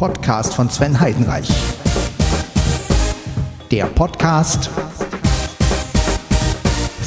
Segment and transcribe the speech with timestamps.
[0.00, 1.46] Podcast von Sven Heidenreich.
[3.70, 4.70] Der Podcast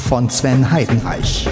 [0.08, 1.48] von Sven Heidenreich.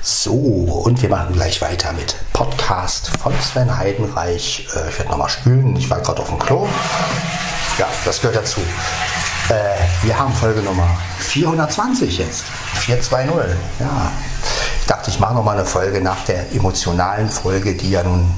[0.00, 4.68] So, und wir machen gleich weiter mit Podcast von Sven Heidenreich.
[4.72, 5.74] Äh, ich werde nochmal spülen.
[5.74, 6.68] Ich war gerade auf dem Klo.
[7.76, 8.60] Ja, das gehört dazu.
[9.48, 10.86] Äh, wir haben Folge Nummer
[11.20, 12.44] 420 jetzt.
[12.80, 13.56] 420.
[13.80, 14.12] Ja.
[14.80, 18.34] Ich dachte, ich mache nochmal eine Folge nach der emotionalen Folge, die ja nun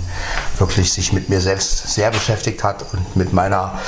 [0.59, 3.79] wirklich sich mit mir selbst sehr beschäftigt hat und mit meiner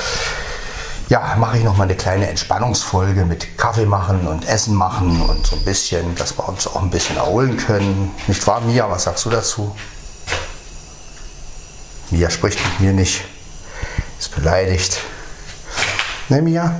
[1.09, 5.45] ja, mache ich noch mal eine kleine Entspannungsfolge mit Kaffee machen und Essen machen und
[5.45, 8.11] so ein bisschen, dass wir uns auch ein bisschen erholen können.
[8.27, 8.89] Nicht wahr, Mia?
[8.89, 9.75] Was sagst du dazu?
[12.09, 13.23] Mia spricht mit mir nicht,
[14.19, 15.01] ist beleidigt.
[16.29, 16.73] Ne, Mia?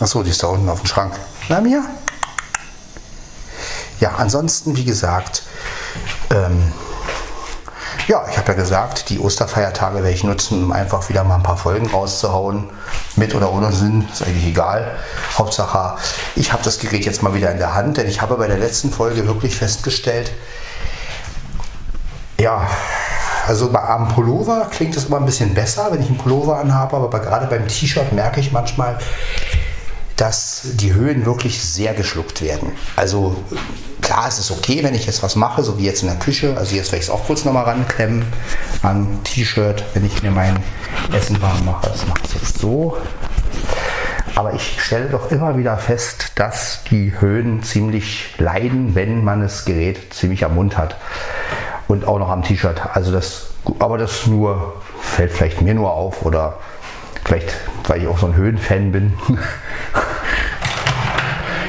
[0.00, 1.14] Achso, die ist da unten auf dem Schrank.
[1.48, 1.82] Na, Mia?
[4.00, 5.42] Ja, ansonsten, wie gesagt,
[6.30, 6.72] ähm,
[8.06, 11.42] ja, ich habe ja gesagt, die Osterfeiertage werde ich nutzen, um einfach wieder mal ein
[11.42, 12.70] paar Folgen rauszuhauen.
[13.16, 14.96] Mit oder ohne Sinn, ist eigentlich egal.
[15.36, 15.96] Hauptsache,
[16.36, 18.58] ich habe das Gerät jetzt mal wieder in der Hand, denn ich habe bei der
[18.58, 20.30] letzten Folge wirklich festgestellt,
[22.40, 22.68] ja,
[23.48, 26.96] also bei am Pullover klingt es immer ein bisschen besser, wenn ich einen Pullover anhabe,
[26.96, 28.98] aber gerade beim T-Shirt merke ich manchmal,
[30.18, 32.72] dass die Höhen wirklich sehr geschluckt werden.
[32.96, 33.36] Also
[34.02, 36.56] klar, es ist okay, wenn ich jetzt was mache, so wie jetzt in der Küche.
[36.56, 38.26] Also jetzt werde ich es auch kurz nochmal ranklemmen
[38.82, 40.58] an T-Shirt, wenn ich mir mein
[41.12, 41.88] Essen warm mache.
[41.88, 42.98] Das mache ich jetzt so.
[44.34, 49.64] Aber ich stelle doch immer wieder fest, dass die Höhen ziemlich leiden, wenn man das
[49.64, 50.96] Gerät ziemlich am Mund hat.
[51.86, 52.80] Und auch noch am T-Shirt.
[52.92, 56.58] Also das, aber das nur, fällt vielleicht mir nur auf oder
[57.28, 57.54] vielleicht,
[57.86, 59.12] weil ich auch so ein Höhenfan bin.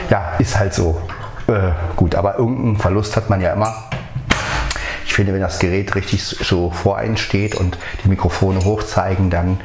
[0.10, 1.02] ja, ist halt so.
[1.48, 3.90] Äh, gut, aber irgendeinen Verlust hat man ja immer.
[5.06, 9.30] Ich finde, wenn das Gerät richtig so vor einen steht und die Mikrofone hoch zeigen,
[9.30, 9.60] dann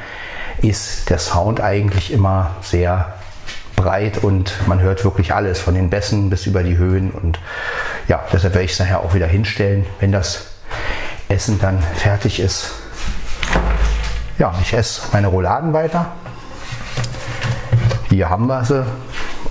[0.62, 3.14] ist der Sound eigentlich immer sehr
[3.76, 7.12] breit und man hört wirklich alles, von den Bässen bis über die Höhen.
[7.12, 7.38] Und
[8.08, 10.46] ja, deshalb werde ich es nachher auch wieder hinstellen, wenn das
[11.28, 12.72] Essen dann fertig ist.
[14.36, 16.06] Ja, ich esse meine Rouladen weiter.
[18.08, 18.84] Hier haben wir sie.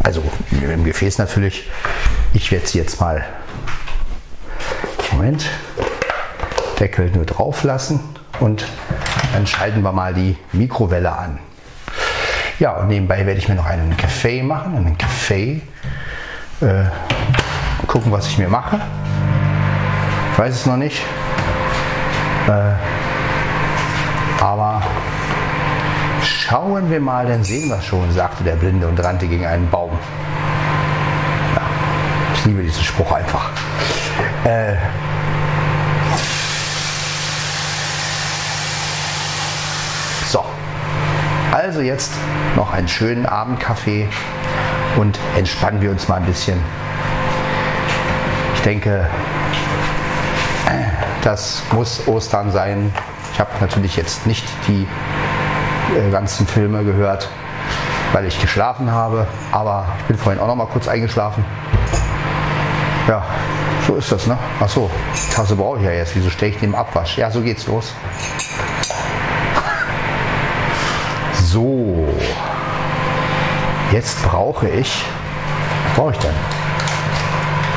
[0.03, 0.21] Also
[0.51, 1.69] im Gefäß natürlich.
[2.33, 3.23] Ich werde sie jetzt mal.
[5.11, 5.45] Moment.
[6.79, 8.01] Deckel nur drauf lassen
[8.41, 8.65] und
[9.33, 11.39] dann schalten wir mal die Mikrowelle an.
[12.59, 15.61] Ja, und nebenbei werde ich mir noch einen Kaffee machen, einen Kaffee.
[16.59, 16.85] Äh,
[17.87, 18.81] gucken, was ich mir mache.
[20.33, 21.01] Ich weiß es noch nicht.
[22.47, 23.02] Äh,
[24.41, 24.81] aber
[26.21, 29.91] schauen wir mal, dann sehen wir schon, sagte der Blinde und rannte gegen einen Baum.
[31.55, 31.61] Ja,
[32.33, 33.51] ich liebe diesen Spruch einfach.
[34.43, 34.75] Äh,
[40.27, 40.43] so,
[41.51, 42.11] also jetzt
[42.55, 44.07] noch einen schönen Abendkaffee
[44.97, 46.59] und entspannen wir uns mal ein bisschen.
[48.55, 49.07] Ich denke,
[51.23, 52.93] das muss Ostern sein.
[53.33, 54.87] Ich habe natürlich jetzt nicht die
[55.97, 57.29] äh, ganzen Filme gehört,
[58.11, 61.43] weil ich geschlafen habe, aber ich bin vorhin auch noch mal kurz eingeschlafen.
[63.07, 63.23] Ja,
[63.87, 64.37] so ist das, ne?
[64.59, 64.89] Achso,
[65.33, 66.15] Tasse brauche ich ja jetzt.
[66.15, 67.17] Wieso stelle ich den im Abwasch?
[67.17, 67.93] Ja, so geht's los.
[71.33, 72.07] So.
[73.91, 75.05] Jetzt brauche ich.
[75.85, 76.35] Was brauche ich denn?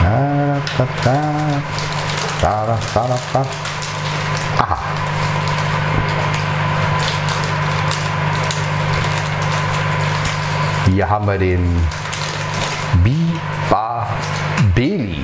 [0.03, 1.63] Da, da, da,
[2.47, 3.47] da, da, da, da.
[4.63, 4.79] Aha.
[10.87, 11.77] Hier haben wir den
[13.03, 14.07] Biba
[14.77, 15.19] Beli.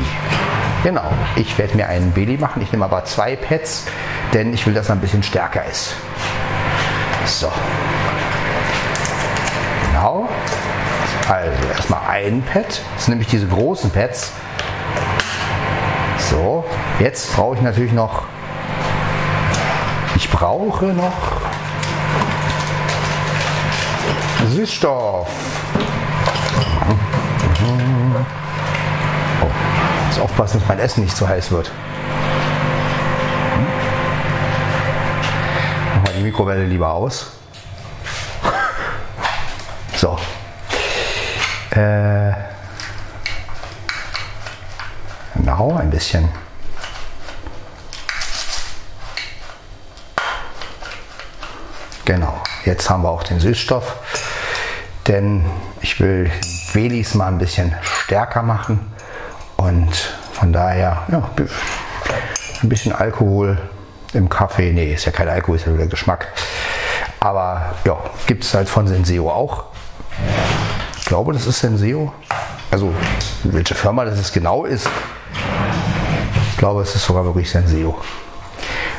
[0.83, 2.61] Genau, ich werde mir einen Beli machen.
[2.61, 3.87] Ich nehme aber zwei Pads,
[4.35, 5.95] denn ich will, dass er ein bisschen stärker ist.
[7.27, 7.53] So.
[9.87, 10.29] Genau.
[11.29, 12.67] Also erstmal ein Pad.
[12.67, 14.33] Das sind nämlich diese großen Pads.
[16.33, 16.65] So,
[16.99, 18.23] jetzt brauche ich natürlich noch.
[20.17, 21.13] Ich brauche noch
[24.49, 25.29] Süßstoff.
[29.43, 29.47] Oh,
[30.07, 31.71] muss aufpassen, dass mein Essen nicht zu heiß wird.
[35.95, 37.33] Machen wir die Mikrowelle lieber aus.
[39.95, 40.19] So.
[41.73, 42.33] Äh,
[45.35, 46.29] genau, ein bisschen.
[52.05, 53.95] Genau, jetzt haben wir auch den Süßstoff,
[55.07, 55.45] denn
[55.81, 56.31] ich will
[56.73, 58.93] Belis mal ein bisschen stärker machen
[59.57, 59.95] und
[60.33, 61.31] von daher ja,
[62.63, 63.59] ein bisschen Alkohol
[64.15, 64.73] im Kaffee.
[64.73, 66.29] Nee, ist ja kein Alkohol, ist ja nur Geschmack.
[67.21, 67.97] Aber ja,
[68.27, 69.67] gibt es halt von Senseo auch.
[70.99, 72.13] Ich glaube, das ist Senseo.
[72.71, 72.93] Also,
[73.45, 74.89] welche Firma das genau ist,
[76.63, 78.01] glaube, es ist sogar wirklich Senseo.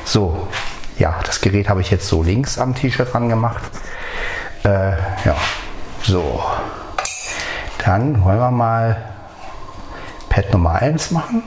[0.04, 0.50] So,
[1.00, 3.64] ja, das Gerät habe ich jetzt so links am T-Shirt dran gemacht.
[4.66, 4.92] Äh,
[5.24, 5.38] ja,
[6.02, 6.44] so.
[7.86, 9.02] Dann wollen wir mal
[10.28, 11.42] Pad Nummer 1 machen.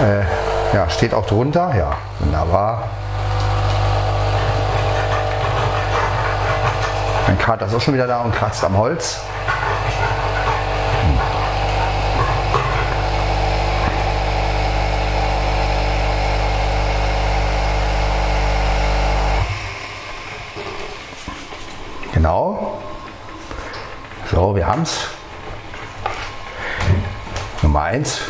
[0.00, 1.76] Äh, ja, steht auch drunter.
[1.76, 2.88] Ja, wunderbar.
[7.28, 9.20] Mein Kater ist auch schon wieder da und kratzt am Holz.
[22.28, 22.78] Genau.
[24.30, 25.06] So, wir haben es.
[27.62, 28.20] Nummer 1.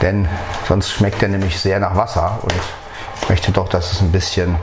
[0.00, 0.28] Denn
[0.68, 4.54] sonst schmeckt er nämlich sehr nach Wasser und ich möchte doch, dass es ein bisschen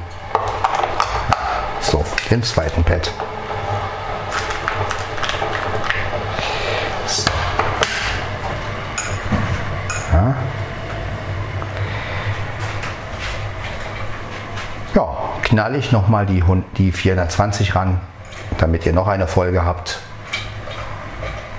[1.81, 3.11] so, den zweiten Pad.
[7.07, 7.29] So.
[10.13, 10.35] Ja.
[14.95, 16.43] ja, knall ich nochmal die,
[16.77, 17.99] die 420 ran,
[18.59, 19.97] damit ihr noch eine Folge habt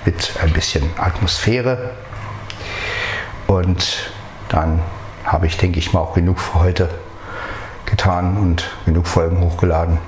[0.04, 1.90] mit ein bisschen Atmosphäre.
[3.48, 4.12] Und
[4.50, 4.80] dann
[5.24, 6.88] habe ich, denke ich mal, auch genug für heute
[7.86, 9.98] getan und genug Folgen hochgeladen.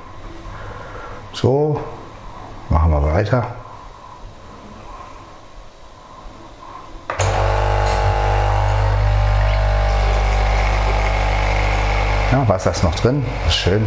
[1.33, 1.81] So,
[2.69, 3.57] machen wir weiter.
[12.33, 13.87] Ja, Wasser ist noch drin, ist schön.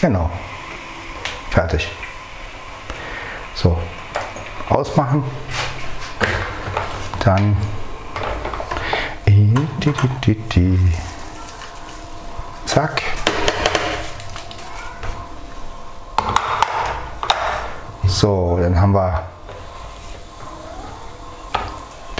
[0.00, 0.30] Genau.
[1.50, 1.90] Fertig.
[3.54, 3.78] So.
[4.68, 5.22] Ausmachen.
[7.24, 7.56] Dann.
[12.66, 13.02] Zack.
[18.06, 19.22] So, dann haben wir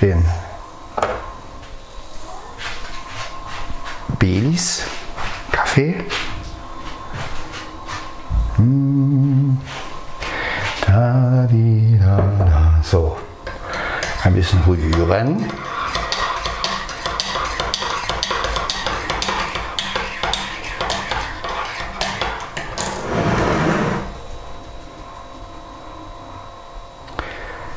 [0.00, 0.24] den
[4.18, 4.84] Belis
[5.50, 6.04] Kaffee.
[10.86, 12.80] Da, die, da, da.
[12.82, 13.18] So,
[14.22, 15.50] ein bisschen rühren.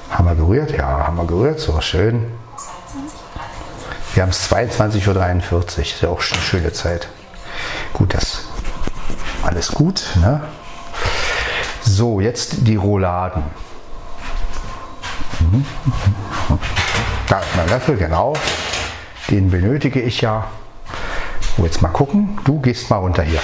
[0.10, 0.78] Haben wir gerührt?
[0.78, 1.60] Ja, haben wir gerührt.
[1.60, 2.26] So, schön.
[4.14, 5.64] Wir haben es 22.43 Uhr.
[5.80, 7.08] Ist ja auch eine schöne Zeit.
[7.94, 8.46] Gut, das
[9.44, 10.04] alles gut.
[10.16, 10.42] Ne?
[11.82, 13.44] So, jetzt die Rouladen.
[17.28, 18.34] Da ist mein Löffel, genau.
[19.30, 20.48] Den benötige ich ja.
[21.56, 22.40] So, jetzt mal gucken.
[22.46, 23.42] Du gehst mal runter hier.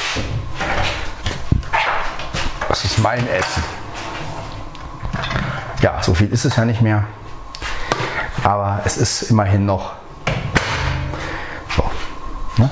[2.67, 3.83] Das ist mein Essen.
[6.03, 7.05] So viel ist es ja nicht mehr.
[8.43, 9.93] Aber es ist immerhin noch
[11.77, 11.89] so.
[12.57, 12.69] Ne?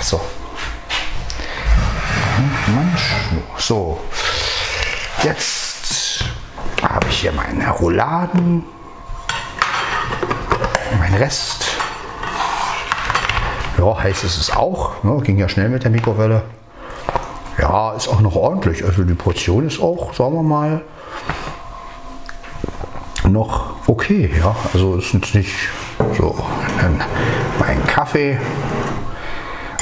[0.00, 0.20] So.
[3.56, 4.00] So.
[5.22, 6.24] Jetzt
[6.82, 8.64] habe ich hier meine Rouladen.
[10.98, 11.66] Mein Rest.
[13.78, 15.04] Ja, heiß ist es auch.
[15.04, 15.20] Ne?
[15.22, 16.42] Ging ja schnell mit der Mikrowelle.
[17.58, 18.84] Ja, ist auch noch ordentlich.
[18.84, 20.82] Also die Portion ist auch, sagen wir mal,
[23.28, 24.30] noch okay.
[24.38, 25.54] Ja, also ist jetzt nicht
[26.16, 26.36] so.
[26.80, 27.02] Dann
[27.58, 28.38] mein Kaffee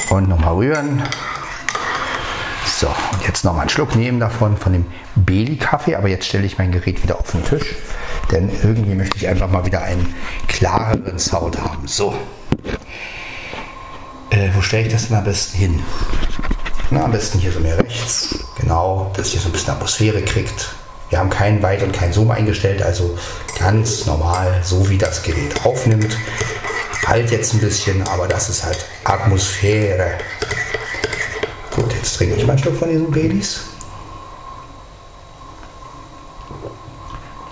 [0.09, 1.03] und nochmal rühren.
[2.65, 5.95] So, und jetzt noch mal einen Schluck nehmen davon, von dem Beli-Kaffee.
[5.95, 7.75] Aber jetzt stelle ich mein Gerät wieder auf den Tisch,
[8.31, 10.13] denn irgendwie möchte ich einfach mal wieder einen
[10.47, 11.87] klareren Sound haben.
[11.87, 12.13] So,
[14.29, 15.83] äh, wo stelle ich das denn am besten hin?
[16.91, 18.35] Na, am besten hier so mehr rechts.
[18.59, 20.69] Genau, dass ihr so ein bisschen Atmosphäre kriegt.
[21.09, 23.17] Wir haben keinen Weit- und keinen Zoom eingestellt, also
[23.59, 26.17] ganz normal, so wie das Gerät aufnimmt.
[27.05, 30.17] Halt jetzt ein bisschen, aber das ist halt Atmosphäre.
[31.75, 33.61] Gut, jetzt trinke ich mal ein Stück von diesen Baileys.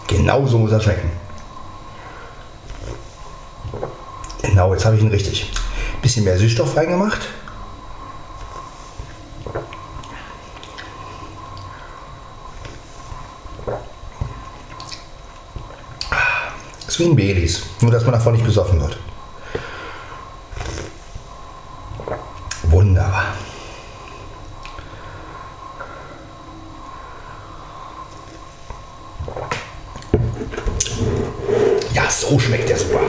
[0.08, 1.12] Genau so muss er schmecken.
[4.42, 5.52] Genau, jetzt habe ich ihn richtig.
[6.02, 7.22] Bisschen mehr Süßstoff reingemacht.
[17.00, 19.00] Ein Baileys, nur dass man davon nicht besoffen wird.
[22.64, 23.34] Wunderbar.
[31.94, 33.00] Ja, so schmeckt der super.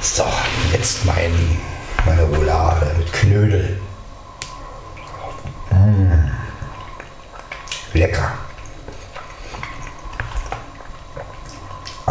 [0.00, 0.24] So,
[0.72, 1.32] jetzt mein,
[2.04, 3.80] meine Roulade mit Knödel.
[5.70, 6.30] Mmh.
[7.92, 8.32] Lecker.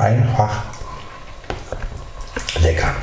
[0.01, 0.63] einfach
[2.61, 2.95] lecker.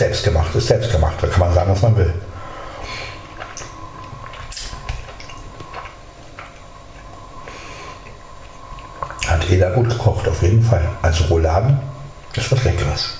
[0.00, 1.22] Selbstgemacht ist selbstgemacht.
[1.22, 2.14] Da kann man sagen, was man will.
[9.26, 10.88] Hat jeder gut gekocht, auf jeden Fall.
[11.02, 11.78] Also Rouladen
[12.34, 13.19] ist was Leckeres.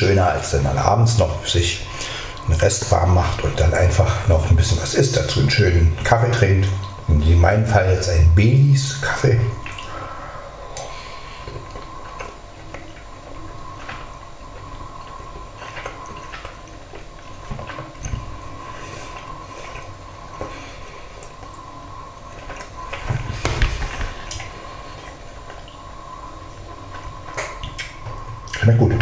[0.00, 1.82] Schöner, als wenn man abends noch sich
[2.48, 5.94] einen Rest warm macht und dann einfach noch ein bisschen was isst, dazu einen schönen
[6.04, 6.68] Kaffee trinkt.
[7.08, 9.38] In meinem Fall jetzt ein Baileys Kaffee.
[28.62, 28.94] Schmeckt gut.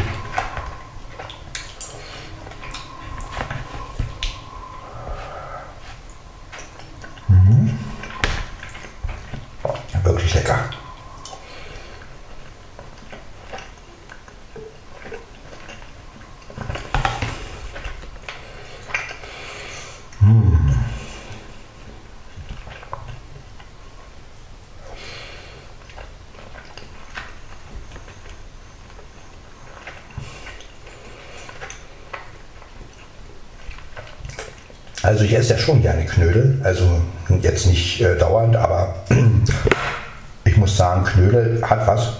[35.08, 37.00] Also ich esse ja schon gerne Knödel, also
[37.40, 38.94] jetzt nicht äh, dauernd, aber
[40.44, 42.12] ich muss sagen, Knödel hat was.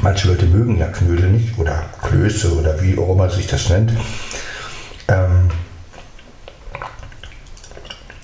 [0.00, 3.92] Manche Leute mögen ja Knödel nicht oder Klöße oder wie auch immer sich das nennt.
[5.08, 5.50] Ähm,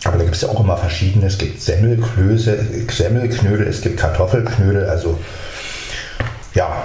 [0.04, 1.26] aber da gibt es ja auch immer verschiedene.
[1.26, 5.18] Es gibt Semmelklöße, Semmelknödel, es gibt Kartoffelknödel, also
[6.54, 6.82] ja.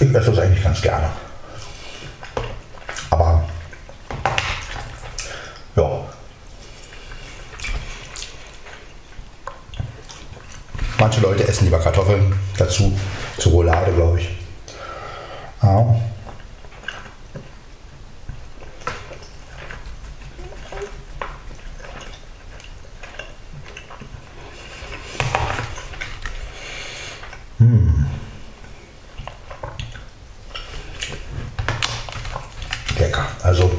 [0.00, 1.10] Ich esse das eigentlich ganz gerne.
[11.02, 12.96] Manche Leute essen lieber Kartoffeln dazu,
[13.36, 14.28] zur Roulade, glaube ich.
[15.60, 15.96] Ja.
[27.58, 28.06] Hm.
[32.96, 33.26] Lecker.
[33.42, 33.72] Also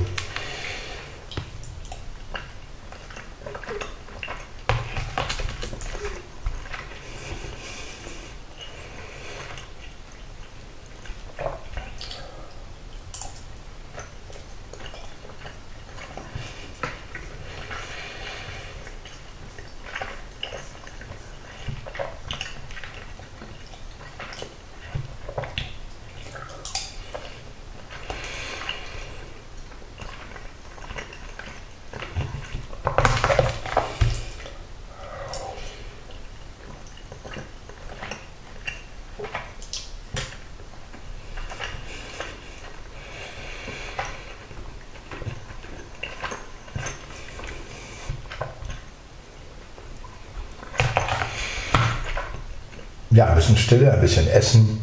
[53.23, 54.79] ja, ein bisschen Stille, ein bisschen Essen.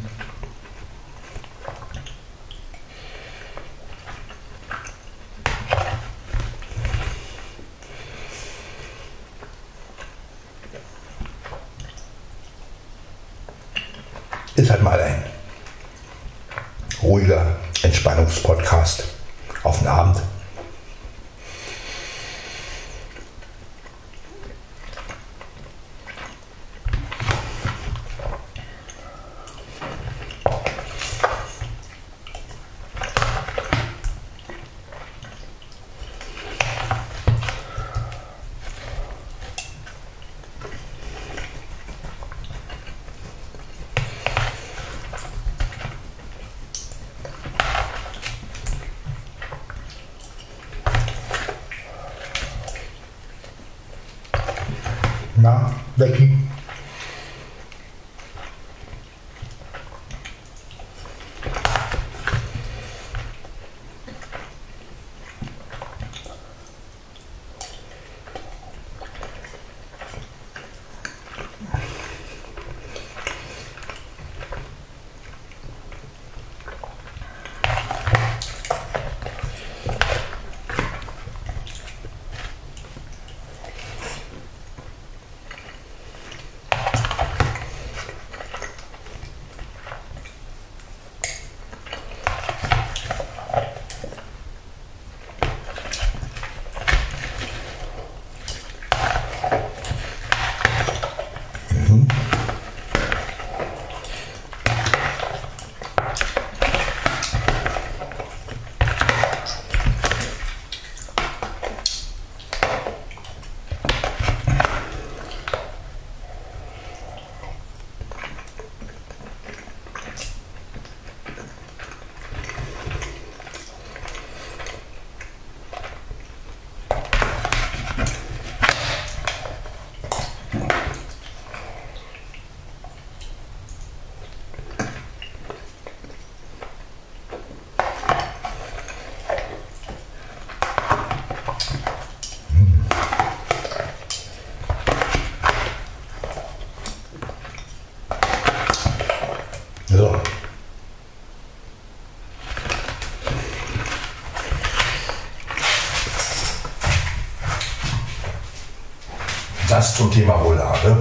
[159.81, 160.95] Das zum Thema Roulade.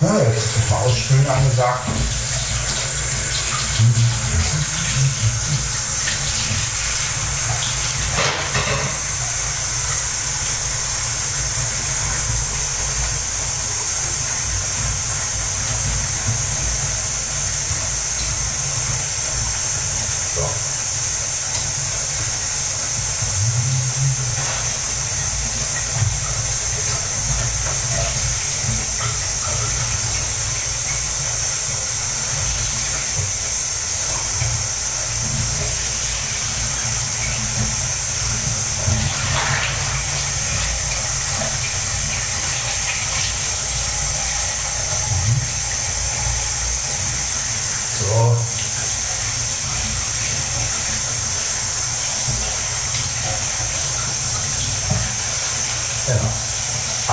[0.00, 1.91] Ja, jetzt ist das Ausspülen angesagt.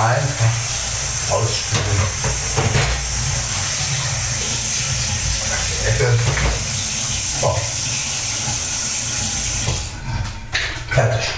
[0.00, 0.46] Einfach
[1.30, 1.84] ausspülen.
[5.68, 6.18] Die Ecke.
[7.42, 7.54] So.
[10.88, 11.28] Fertig.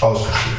[0.00, 0.56] Ausgespült.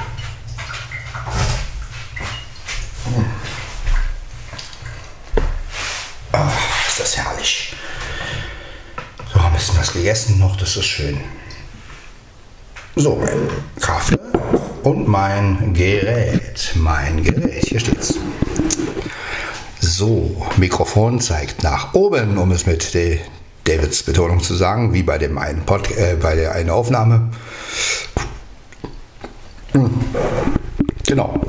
[6.33, 6.51] Ah,
[6.87, 7.73] ist das herrlich.
[9.33, 11.21] So, ein bisschen was gegessen noch, das ist schön.
[12.95, 13.49] So, mein
[13.81, 14.19] Kaffee
[14.83, 16.46] und mein Gerät.
[16.75, 18.15] Mein Gerät, hier steht's.
[19.79, 23.19] So, Mikrofon zeigt nach oben, um es mit De
[23.63, 27.29] Davids Betonung zu sagen, wie bei dem einen Pod, äh, bei der einen Aufnahme.
[29.73, 29.89] Hm.
[31.05, 31.41] Genau.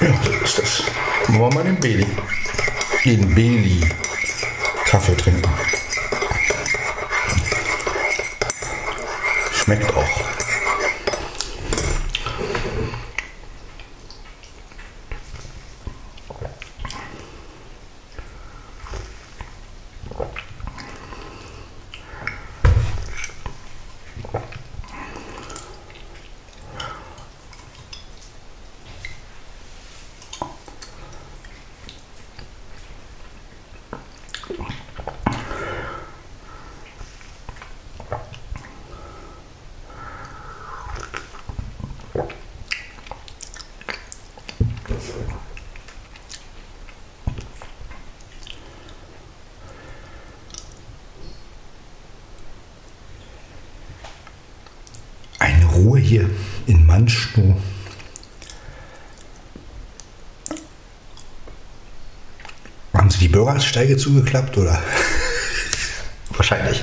[0.00, 0.82] Ja, so ist das.
[1.28, 2.06] Wollen wir mal den Bailey,
[3.04, 3.80] den Bailey
[4.88, 5.52] Kaffee trinken.
[9.52, 10.27] Schmeckt auch.
[63.78, 64.82] Bürgersteige zugeklappt oder?
[66.30, 66.82] Wahrscheinlich.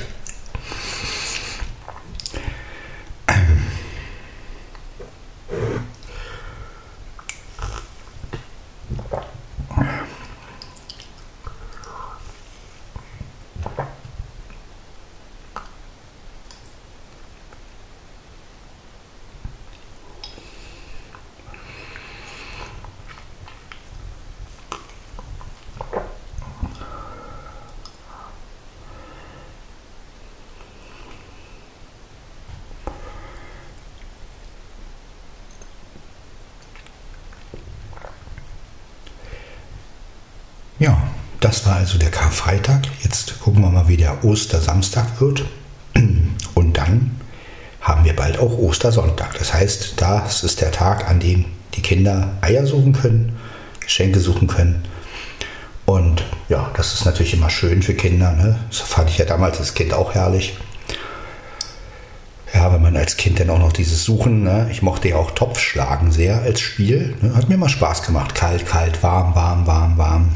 [40.77, 41.01] Ja,
[41.45, 42.87] das war also der Karfreitag.
[43.03, 45.45] Jetzt gucken wir mal, wie der Ostersamstag wird.
[46.55, 47.19] Und dann
[47.81, 49.37] haben wir bald auch Ostersonntag.
[49.37, 53.37] Das heißt, das ist der Tag, an dem die Kinder Eier suchen können,
[53.79, 54.85] Geschenke suchen können.
[55.85, 58.31] Und ja, das ist natürlich immer schön für Kinder.
[58.31, 58.57] Ne?
[58.69, 60.57] Das fand ich ja damals als Kind auch herrlich.
[62.55, 64.67] Ja, wenn man als Kind dann auch noch dieses Suchen, ne?
[64.71, 67.15] ich mochte ja auch Topfschlagen sehr als Spiel.
[67.21, 67.35] Ne?
[67.35, 68.33] Hat mir immer Spaß gemacht.
[68.33, 70.35] Kalt, kalt, warm, warm, warm, warm.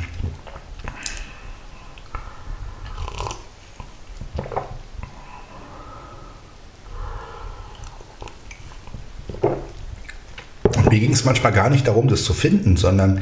[10.89, 13.21] Mir ging es manchmal gar nicht darum, das zu finden, sondern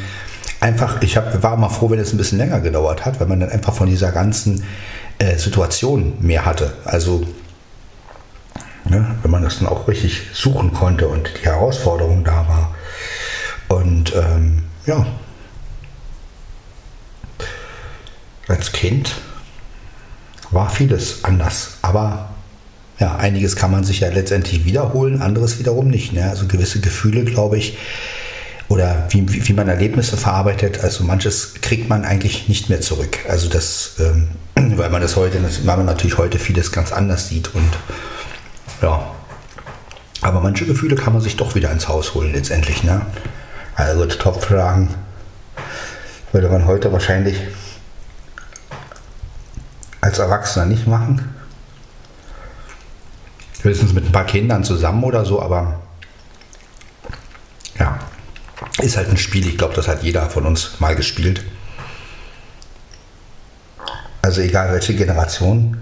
[0.59, 3.39] einfach, ich hab, war mal froh, wenn es ein bisschen länger gedauert hat, weil man
[3.39, 4.63] dann einfach von dieser ganzen
[5.19, 6.73] äh, Situation mehr hatte.
[6.85, 7.25] Also,
[8.85, 12.75] ne, wenn man das dann auch richtig suchen konnte und die Herausforderung da war.
[13.67, 15.05] Und ähm, ja,
[18.47, 19.15] als Kind
[20.51, 22.29] war vieles anders, aber
[22.99, 26.13] ja, einiges kann man sich ja letztendlich wiederholen, anderes wiederum nicht.
[26.13, 26.29] Ne?
[26.29, 27.77] Also gewisse Gefühle, glaube ich,
[28.69, 33.19] oder wie, wie, man Erlebnisse verarbeitet, also manches kriegt man eigentlich nicht mehr zurück.
[33.29, 34.29] Also das, ähm,
[34.77, 37.69] weil man das heute, weil man natürlich heute vieles ganz anders sieht und
[38.81, 39.11] ja.
[40.21, 42.83] Aber manche Gefühle kann man sich doch wieder ins Haus holen letztendlich.
[42.83, 43.01] Ne?
[43.75, 44.89] Also Topfragen
[46.31, 47.39] würde man heute wahrscheinlich
[50.01, 51.36] als Erwachsener nicht machen.
[53.67, 55.81] Höchstens mit ein paar Kindern zusammen oder so, aber
[57.77, 57.99] ja,
[58.79, 59.45] ist halt ein Spiel.
[59.45, 61.43] Ich glaube, das hat jeder von uns mal gespielt.
[64.21, 65.77] Also egal welche Generation,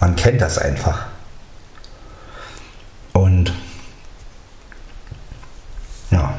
[0.00, 1.04] man kennt das einfach.
[3.12, 3.52] Und
[6.10, 6.34] ja.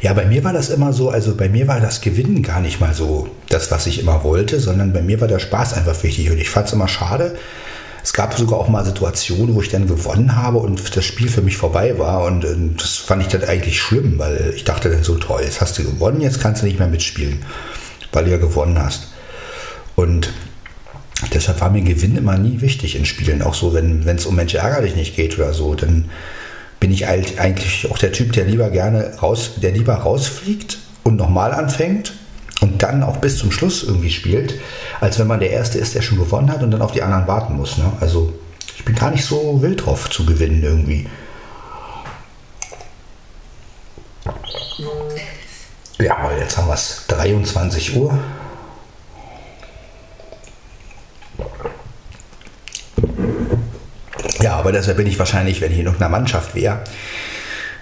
[0.00, 2.80] Ja, bei mir war das immer so, also bei mir war das Gewinnen gar nicht
[2.80, 6.30] mal so das, was ich immer wollte, sondern bei mir war der Spaß einfach wichtig
[6.30, 7.36] und ich fand es immer schade.
[8.04, 11.42] Es gab sogar auch mal Situationen, wo ich dann gewonnen habe und das Spiel für
[11.42, 15.02] mich vorbei war und, und das fand ich dann eigentlich schlimm, weil ich dachte dann
[15.02, 17.42] so, toll, jetzt hast du gewonnen, jetzt kannst du nicht mehr mitspielen,
[18.12, 19.08] weil du ja gewonnen hast.
[19.96, 20.32] Und
[21.34, 24.54] deshalb war mir Gewinn immer nie wichtig in Spielen, auch so, wenn es um Mensch
[24.54, 26.04] ärger dich nicht geht oder so, dann
[26.80, 31.52] bin ich eigentlich auch der Typ, der lieber gerne raus, der lieber rausfliegt und nochmal
[31.52, 32.12] anfängt
[32.60, 34.54] und dann auch bis zum Schluss irgendwie spielt,
[35.00, 37.26] als wenn man der Erste ist, der schon gewonnen hat und dann auf die anderen
[37.26, 37.78] warten muss.
[37.78, 37.92] Ne?
[38.00, 38.32] Also
[38.76, 41.06] ich bin gar nicht so wild drauf zu gewinnen irgendwie.
[45.98, 48.16] Ja, jetzt haben wir es 23 Uhr.
[54.40, 56.80] Ja, aber deshalb bin ich wahrscheinlich, wenn ich in irgendeiner Mannschaft wäre,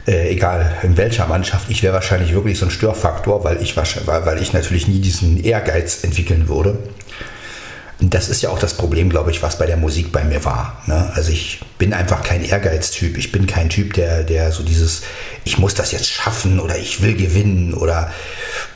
[0.06, 4.42] äh, egal in welcher Mannschaft, ich wäre wahrscheinlich wirklich so ein Störfaktor, weil ich, weil
[4.42, 6.78] ich natürlich nie diesen Ehrgeiz entwickeln würde.
[7.98, 10.44] Und das ist ja auch das Problem, glaube ich, was bei der Musik bei mir
[10.44, 10.82] war.
[10.86, 11.10] Ne?
[11.14, 13.16] Also ich bin einfach kein Ehrgeiztyp.
[13.16, 15.02] Ich bin kein Typ, der, der so dieses,
[15.44, 18.10] ich muss das jetzt schaffen oder ich will gewinnen oder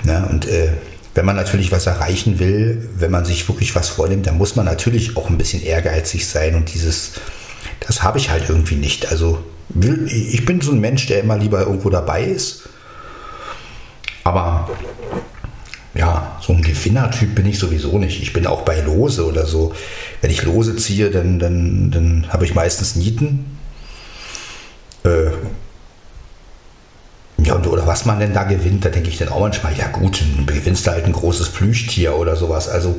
[0.04, 0.26] ne?
[0.30, 0.72] und äh,
[1.14, 4.64] wenn man natürlich was erreichen will, wenn man sich wirklich was vornimmt, dann muss man
[4.64, 7.12] natürlich auch ein bisschen ehrgeizig sein und dieses,
[7.80, 9.10] das habe ich halt irgendwie nicht.
[9.10, 9.42] Also
[10.06, 12.68] ich bin so ein Mensch, der immer lieber irgendwo dabei ist.
[14.24, 14.68] Aber
[15.94, 18.22] ja, so ein Gewinnertyp bin ich sowieso nicht.
[18.22, 19.72] Ich bin auch bei Lose oder so.
[20.20, 23.58] Wenn ich Lose ziehe, dann, dann, dann habe ich meistens Nieten.
[25.04, 25.30] Äh,
[27.42, 29.88] Ja, und, oder was man denn da gewinnt, da denke ich dann auch manchmal, ja
[29.88, 32.68] gut, dann gewinnst du halt ein großes Plüschtier oder sowas.
[32.68, 32.98] Also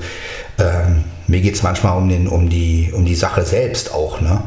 [0.58, 4.20] ähm, mir geht es manchmal um, den, um, die, um die Sache selbst auch.
[4.20, 4.42] Ne?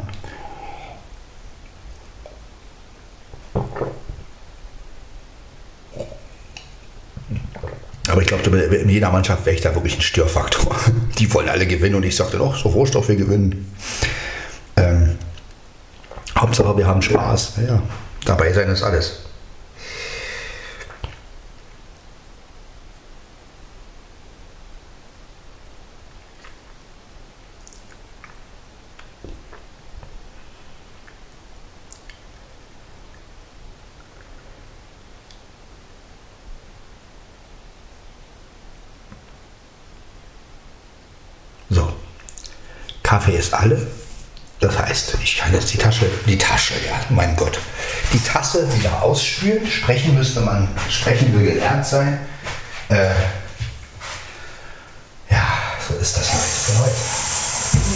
[8.15, 10.77] Aber ich glaube, in jeder Mannschaft wäre ich da wirklich ein Störfaktor.
[11.19, 13.75] Die wollen alle gewinnen und ich sagte doch, so Rohstoff, wir gewinnen.
[14.77, 15.19] Ähm,
[16.39, 17.55] Hauptsache, wir haben Spaß.
[17.67, 17.83] Ja,
[18.25, 19.24] dabei sein ist alles.
[43.15, 43.87] Kaffee ist alle.
[44.59, 47.61] Das heißt, ich kann jetzt die Tasche, die Tasche, ja, mein Gott,
[48.13, 49.65] die Tasse wieder ausspülen.
[49.69, 52.19] Sprechen müsste man, sprechen will gelernt sein.
[52.89, 53.11] Äh,
[55.31, 55.47] ja,
[55.89, 56.97] so ist das halt für heute.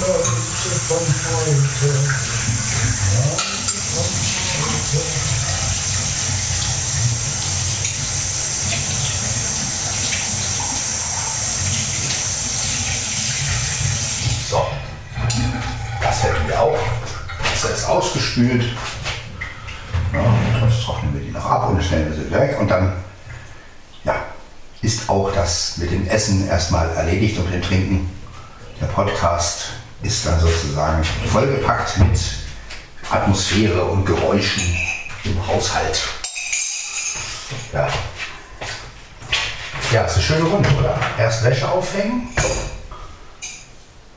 [0.07, 0.49] Leute.
[16.59, 16.79] auch.
[17.53, 18.65] Das ist ausgespült.
[20.13, 20.25] Ja,
[20.61, 22.59] das trocknen wir die noch ab und stellen wir sie weg.
[22.61, 22.93] Und dann
[24.05, 24.15] ja,
[24.83, 28.11] ist auch das mit dem Essen erstmal erledigt und mit dem Trinken.
[28.81, 29.71] Der Podcast
[30.03, 32.21] ist dann sozusagen vollgepackt mit
[33.11, 34.77] Atmosphäre und Geräuschen
[35.25, 36.03] im Haushalt.
[37.73, 37.89] Ja.
[39.93, 40.99] Ja, ist eine schöne Runde, oder?
[41.19, 42.29] Erst Wäsche aufhängen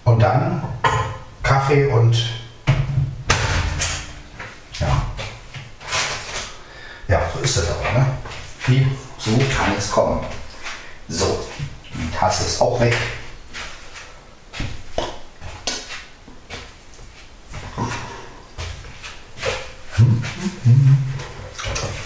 [0.03, 0.61] und dann
[1.43, 2.40] Kaffee und
[7.11, 8.05] Ja, so ist das aber, ne?
[8.67, 10.25] Wie, so kann es kommen.
[11.09, 11.45] So,
[11.93, 12.95] die Tasse ist auch weg.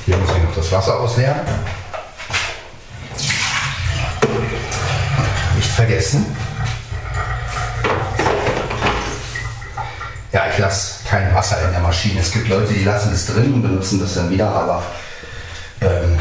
[0.08, 1.41] Hier muss ich noch das Wasser ausleeren.
[5.56, 6.36] Nicht vergessen,
[10.36, 12.19] ja, ich lasse kein Wasser in der Maschine.
[12.19, 14.84] Es gibt Leute, die lassen es drin und benutzen das dann wieder, aber
[15.80, 16.19] ähm,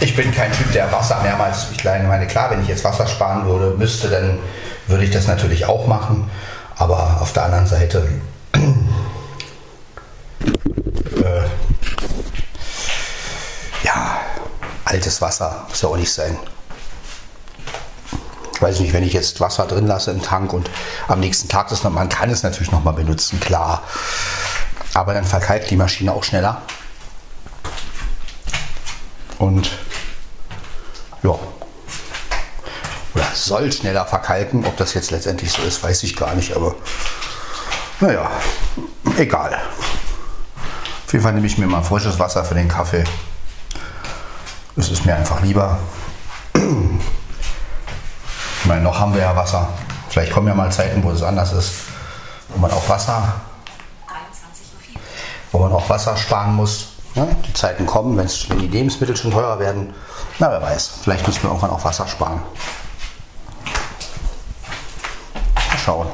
[0.00, 3.44] ich bin kein Typ, der Wasser mehrmals, ich meine, klar, wenn ich jetzt Wasser sparen
[3.44, 4.38] würde, müsste, dann
[4.86, 6.30] würde ich das natürlich auch machen.
[6.76, 8.08] Aber auf der anderen Seite,
[8.54, 8.62] äh,
[13.82, 14.20] ja,
[14.86, 16.34] altes Wasser muss ja auch nicht sein
[18.64, 20.70] weiß nicht, wenn ich jetzt Wasser drin lasse im Tank und
[21.06, 23.82] am nächsten Tag das noch, man kann es natürlich noch mal benutzen, klar.
[24.94, 26.62] Aber dann verkalkt die Maschine auch schneller.
[29.38, 29.70] Und
[31.22, 31.38] ja.
[33.14, 34.64] Oder soll schneller verkalken.
[34.64, 36.56] Ob das jetzt letztendlich so ist, weiß ich gar nicht.
[36.56, 36.74] Aber
[38.00, 38.30] naja,
[39.18, 39.60] egal.
[41.06, 43.04] Auf jeden Fall nehme ich mir mal frisches Wasser für den Kaffee.
[44.76, 45.78] Es ist mir einfach lieber.
[48.64, 49.68] Ich meine, noch haben wir ja Wasser.
[50.08, 51.74] Vielleicht kommen ja mal Zeiten, wo es anders ist,
[52.48, 53.34] wo man auch Wasser,
[55.52, 56.88] wo man auch Wasser sparen muss.
[57.14, 58.26] Ja, die Zeiten kommen, wenn
[58.58, 59.92] die Lebensmittel schon teurer werden.
[60.38, 60.92] Na, wer weiß.
[61.02, 62.40] Vielleicht müssen wir irgendwann auch Wasser sparen.
[65.54, 66.08] Mal schauen.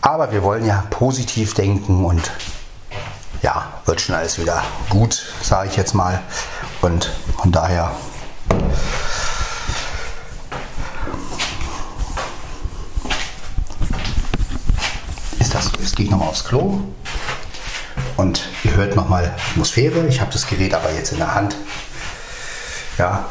[0.00, 2.32] Aber wir wollen ja positiv denken und
[3.40, 6.20] ja, wird schon alles wieder gut, sage ich jetzt mal.
[6.82, 7.92] Und von daher
[15.80, 16.80] Jetzt gehe ich nochmal aufs Klo
[18.16, 20.06] und ihr hört nochmal Atmosphäre.
[20.08, 21.54] Ich habe das Gerät aber jetzt in der Hand.
[22.96, 23.26] Ja.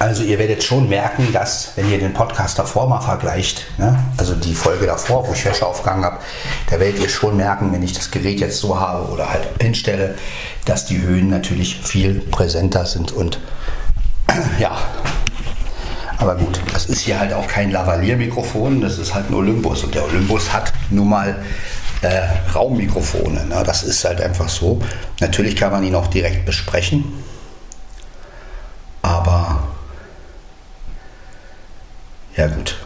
[0.00, 4.34] Also ihr werdet schon merken, dass wenn ihr den Podcast davor mal vergleicht, ne, also
[4.34, 6.18] die Folge davor, wo ich Wäsche aufgegangen habe,
[6.68, 10.16] da werdet ihr schon merken, wenn ich das Gerät jetzt so habe oder halt hinstelle,
[10.64, 13.38] dass die Höhen natürlich viel präsenter sind und
[14.58, 14.76] ja,
[16.18, 19.84] aber gut, das ist hier halt auch kein Lavalier-Mikrofon, das ist halt ein Olympus.
[19.84, 21.36] Und der Olympus hat nun mal
[22.02, 23.46] äh, Raummikrofone.
[23.46, 23.62] Ne?
[23.64, 24.80] Das ist halt einfach so.
[25.20, 27.04] Natürlich kann man ihn auch direkt besprechen.
[29.00, 29.62] Aber
[32.36, 32.76] ja gut.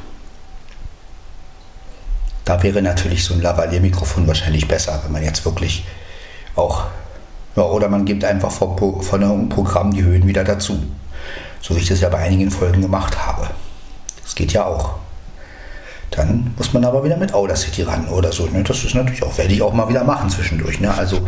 [2.45, 5.87] Da wäre natürlich so ein Lavalier-Mikrofon wahrscheinlich besser, wenn man jetzt wirklich
[6.55, 6.85] auch.
[7.57, 10.83] Ja, oder man gibt einfach von, von einem Programm die Höhen wieder dazu.
[11.63, 13.49] So wie ich das ja bei einigen Folgen gemacht habe.
[14.23, 14.97] Das geht ja auch.
[16.11, 18.47] Dann muss man aber wieder mit Audacity ran oder so.
[18.47, 18.63] Ne?
[18.63, 20.79] Das ist natürlich auch, werde ich auch mal wieder machen zwischendurch.
[20.79, 20.93] Ne?
[20.93, 21.21] Also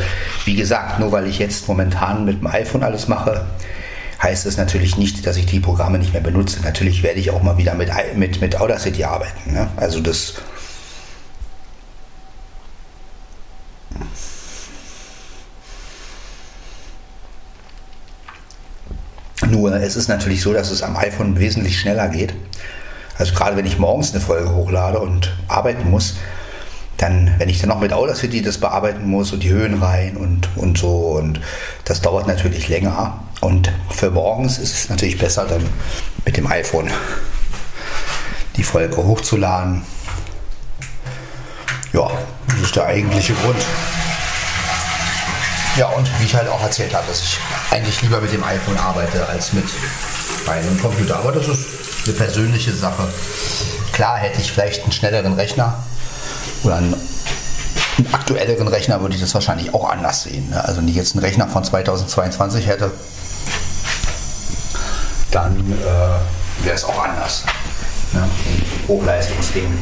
[0.45, 3.47] wie gesagt, nur weil ich jetzt momentan mit dem iPhone alles mache,
[4.23, 6.61] heißt es natürlich nicht, dass ich die Programme nicht mehr benutze.
[6.63, 9.55] Natürlich werde ich auch mal wieder mit, mit, mit Audacity arbeiten.
[9.55, 9.69] Ne?
[9.77, 10.35] Also das
[19.51, 22.35] Nur es ist natürlich so, dass es am iPhone wesentlich schneller geht.
[23.19, 26.17] Also gerade wenn ich morgens eine Folge hochlade und arbeiten muss,
[26.97, 30.49] dann, wenn ich dann noch mit Audacity das bearbeiten muss und die Höhen rein und,
[30.57, 31.41] und so, und
[31.85, 33.21] das dauert natürlich länger.
[33.41, 35.65] Und für morgens ist es natürlich besser, dann
[36.25, 36.91] mit dem iPhone
[38.57, 39.83] die Folge hochzuladen.
[41.93, 42.11] Ja,
[42.49, 43.59] das ist der eigentliche Grund.
[45.77, 47.39] Ja, und wie ich halt auch erzählt habe, dass ich
[47.73, 49.65] eigentlich lieber mit dem iPhone arbeite als mit
[50.47, 51.17] meinem Computer.
[51.17, 51.67] Aber das ist
[52.07, 53.09] eine persönliche Sache.
[53.93, 55.83] Klar hätte ich vielleicht einen schnelleren Rechner
[56.63, 56.95] oder einen,
[57.99, 60.49] einen aktuelleren Rechner, würde ich das wahrscheinlich auch anders sehen.
[60.51, 60.65] Ne?
[60.65, 62.93] Also wenn ich jetzt einen Rechner von 2022 hätte,
[65.33, 67.43] dann äh, wäre es auch anders.
[68.13, 68.23] Ne?
[68.87, 69.77] Hochleistungsding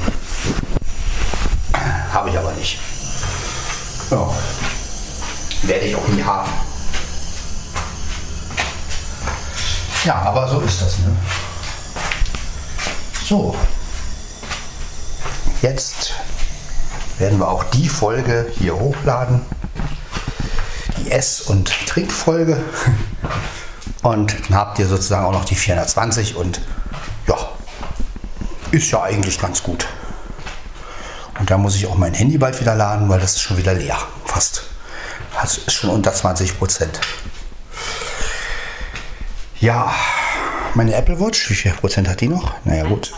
[2.14, 2.78] habe ich aber nicht.
[4.10, 4.30] Ja
[5.62, 6.50] werde ich auch nie haben.
[10.04, 10.98] Ja, aber so ist das.
[10.98, 11.16] Ne?
[13.24, 13.54] So,
[15.62, 16.14] jetzt
[17.18, 19.42] werden wir auch die Folge hier hochladen.
[20.98, 22.60] Die Ess- und Trinkfolge.
[24.02, 26.60] Und dann habt ihr sozusagen auch noch die 420 und
[27.28, 27.36] ja,
[28.72, 29.86] ist ja eigentlich ganz gut.
[31.38, 33.74] Und da muss ich auch mein Handy bald wieder laden, weil das ist schon wieder
[33.74, 33.98] leer.
[34.24, 34.71] Fast.
[35.42, 37.00] Das ist schon unter 20 Prozent.
[39.58, 39.92] Ja,
[40.74, 42.54] meine Apple Watch, wie viel Prozent hat die noch?
[42.64, 43.12] Naja, gut.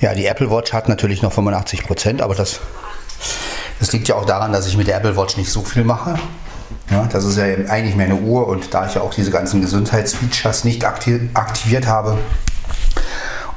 [0.00, 2.60] Ja, die Apple Watch hat natürlich noch 85 Prozent, aber das,
[3.80, 6.16] das liegt ja auch daran, dass ich mit der Apple Watch nicht so viel mache.
[6.90, 10.62] Ja, das ist ja eigentlich meine Uhr und da ich ja auch diese ganzen Gesundheitsfeatures
[10.62, 12.18] nicht aktiviert habe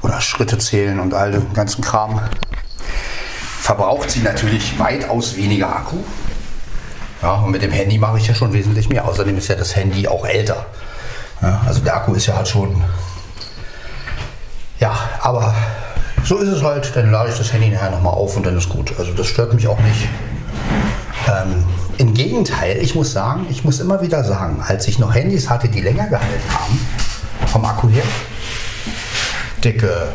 [0.01, 2.21] oder Schritte zählen und all den ganzen Kram,
[3.69, 5.97] verbraucht sie natürlich weitaus weniger Akku.
[7.21, 9.07] Ja, und mit dem Handy mache ich ja schon wesentlich mehr.
[9.07, 10.65] Außerdem ist ja das Handy auch älter.
[11.39, 12.83] Ja, also der Akku ist ja halt schon.
[14.79, 15.53] Ja, aber
[16.23, 16.95] so ist es halt.
[16.95, 18.91] Dann lade ich das Handy nachher nochmal auf und dann ist gut.
[18.97, 20.09] Also das stört mich auch nicht.
[21.27, 21.63] Ähm,
[21.99, 25.69] Im Gegenteil, ich muss sagen, ich muss immer wieder sagen, als ich noch Handys hatte,
[25.69, 26.87] die länger gehalten haben,
[27.45, 28.03] vom Akku her,
[29.63, 30.07] dicke,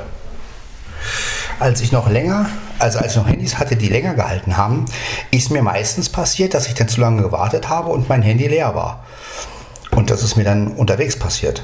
[1.60, 2.46] als ich noch länger
[2.78, 4.84] also als ich noch Handys hatte, die länger gehalten haben,
[5.30, 8.74] ist mir meistens passiert, dass ich dann zu lange gewartet habe und mein Handy leer
[8.74, 9.04] war.
[9.90, 11.62] Und das ist mir dann unterwegs passiert.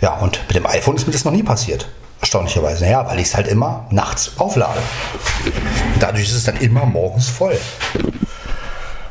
[0.00, 1.88] Ja, und mit dem iPhone ist mir das noch nie passiert.
[2.20, 2.86] Erstaunlicherweise.
[2.86, 4.80] Ja, weil ich es halt immer nachts auflade.
[6.00, 7.58] dadurch ist es dann immer morgens voll.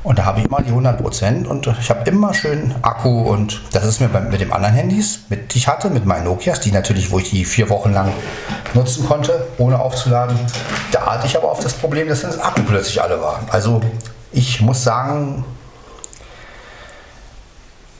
[0.07, 3.83] Und da habe ich immer die 100% und ich habe immer schön Akku und das
[3.83, 7.11] ist mir mit den anderen Handys, mit, die ich hatte, mit meinen Nokias, die natürlich,
[7.11, 8.13] wo ich die vier Wochen lang
[8.73, 10.39] nutzen konnte, ohne aufzuladen,
[10.93, 13.41] da hatte ich aber auf das Problem, dass das Akku plötzlich alle war.
[13.51, 13.81] Also
[14.31, 15.43] ich muss sagen,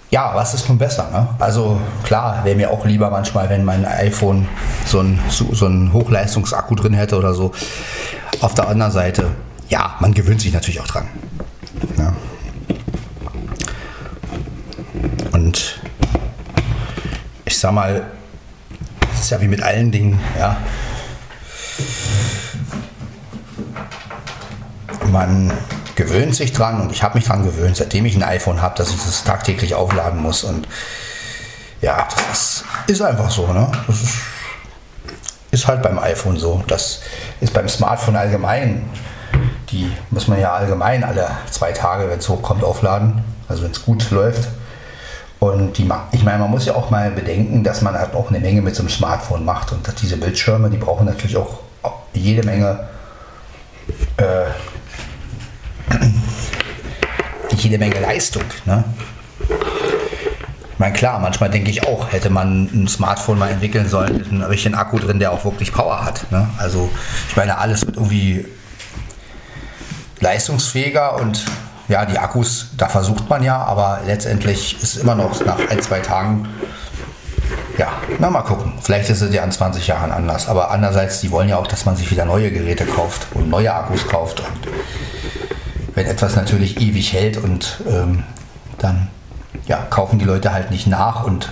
[0.10, 1.10] ja, was ist nun besser?
[1.12, 1.28] Ne?
[1.40, 4.48] Also klar, wäre mir auch lieber manchmal, wenn mein iPhone
[4.86, 7.52] so einen so, so ein Hochleistungsakku drin hätte oder so.
[8.40, 9.32] Auf der anderen Seite,
[9.68, 11.10] ja, man gewöhnt sich natürlich auch dran.
[11.98, 12.14] Ja.
[15.32, 15.80] Und
[17.46, 18.06] ich sag mal,
[19.14, 20.58] es ist ja wie mit allen Dingen, ja.
[25.12, 25.52] Man
[25.96, 28.90] gewöhnt sich dran und ich habe mich dran gewöhnt, seitdem ich ein iPhone habe, dass
[28.90, 30.44] ich das tagtäglich aufladen muss.
[30.44, 30.68] Und
[31.82, 33.72] ja, das ist, einfach so, ne?
[33.88, 34.18] Das ist,
[35.52, 36.64] ist halt beim iPhone so.
[36.68, 37.02] Das
[37.42, 38.88] ist beim Smartphone allgemein
[39.72, 43.24] die muss man ja allgemein alle zwei Tage, wenn es hochkommt, aufladen.
[43.48, 44.48] Also wenn es gut läuft.
[45.40, 48.40] Und die, ich meine, man muss ja auch mal bedenken, dass man halt auch eine
[48.40, 49.72] Menge mit so einem Smartphone macht.
[49.72, 51.60] Und dass diese Bildschirme, die brauchen natürlich auch
[52.14, 52.88] jede Menge
[54.18, 54.46] äh,
[57.58, 58.44] jede Menge Leistung.
[58.66, 58.84] Ne?
[59.50, 64.30] Ich meine, klar, manchmal denke ich auch, hätte man ein Smartphone mal entwickeln sollen mit
[64.30, 66.32] einem richtigen Akku drin, der auch wirklich Power hat.
[66.32, 66.48] Ne?
[66.58, 66.90] Also,
[67.30, 68.46] ich meine, alles wird irgendwie
[70.20, 71.46] leistungsfähiger und
[71.88, 76.00] ja, die Akkus, da versucht man ja, aber letztendlich ist immer noch nach ein, zwei
[76.00, 76.48] Tagen,
[77.78, 78.74] ja, na mal gucken.
[78.82, 80.48] Vielleicht ist es ja in 20 Jahren anders.
[80.48, 83.74] Aber andererseits, die wollen ja auch, dass man sich wieder neue Geräte kauft und neue
[83.74, 84.40] Akkus kauft.
[84.40, 84.68] Und
[85.94, 88.24] wenn etwas natürlich ewig hält und ähm,
[88.80, 89.10] dann
[89.68, 91.52] ja, kaufen die Leute halt nicht nach und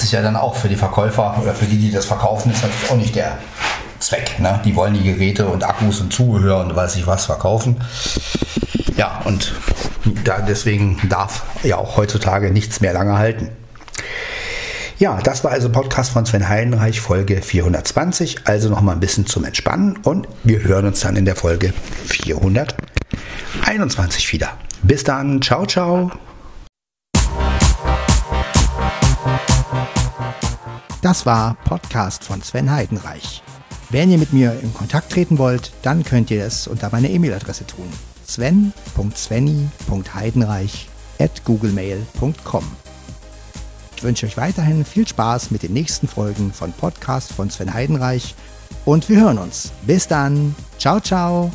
[0.00, 2.90] ist ja dann auch für die Verkäufer oder für die, die das verkaufen, ist natürlich
[2.90, 3.36] auch nicht der
[3.98, 4.38] Zweck.
[4.38, 4.60] Ne?
[4.64, 7.76] Die wollen die Geräte und Akkus und Zubehör und weiß ich was verkaufen.
[8.96, 9.52] Ja, und
[10.24, 13.50] da deswegen darf ja auch heutzutage nichts mehr lange halten.
[14.98, 18.42] Ja, das war also Podcast von Sven Heidenreich, Folge 420.
[18.44, 21.72] Also noch mal ein bisschen zum Entspannen und wir hören uns dann in der Folge
[22.06, 24.52] 421 wieder.
[24.82, 26.12] Bis dann, ciao, ciao.
[31.02, 33.42] Das war Podcast von Sven Heidenreich.
[33.90, 37.66] Wenn ihr mit mir in Kontakt treten wollt, dann könnt ihr es unter meiner E-Mail-Adresse
[37.66, 37.92] tun.
[38.26, 40.88] sven.svenny.heidenreich
[41.18, 42.64] at googlemail.com
[44.02, 48.34] ich wünsche euch weiterhin viel Spaß mit den nächsten Folgen von Podcast von Sven Heidenreich
[48.84, 49.70] und wir hören uns.
[49.82, 50.56] Bis dann.
[50.76, 51.52] Ciao, ciao.